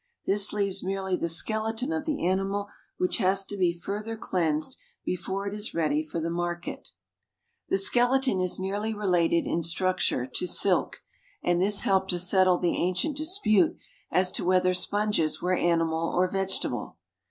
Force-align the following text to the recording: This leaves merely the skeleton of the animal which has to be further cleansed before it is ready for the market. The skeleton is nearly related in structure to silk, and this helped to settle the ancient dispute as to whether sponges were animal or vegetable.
This 0.25 0.51
leaves 0.51 0.81
merely 0.83 1.15
the 1.15 1.29
skeleton 1.29 1.93
of 1.93 2.05
the 2.05 2.25
animal 2.25 2.69
which 2.97 3.17
has 3.17 3.45
to 3.45 3.55
be 3.55 3.71
further 3.71 4.17
cleansed 4.17 4.75
before 5.05 5.45
it 5.47 5.53
is 5.53 5.75
ready 5.75 6.01
for 6.01 6.19
the 6.19 6.31
market. 6.31 6.89
The 7.69 7.77
skeleton 7.77 8.41
is 8.41 8.57
nearly 8.59 8.95
related 8.95 9.45
in 9.45 9.61
structure 9.61 10.25
to 10.25 10.47
silk, 10.47 11.03
and 11.43 11.61
this 11.61 11.81
helped 11.81 12.09
to 12.09 12.17
settle 12.17 12.57
the 12.57 12.75
ancient 12.77 13.15
dispute 13.15 13.77
as 14.09 14.31
to 14.31 14.43
whether 14.43 14.73
sponges 14.73 15.39
were 15.39 15.53
animal 15.53 16.09
or 16.11 16.27
vegetable. 16.27 16.97